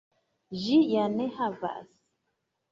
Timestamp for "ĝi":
0.61-0.79